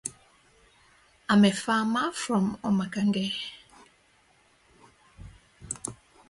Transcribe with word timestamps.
He 0.03 0.11
then 1.29 1.53
started 1.53 2.13
producing 2.15 3.05
movies. 3.05 3.35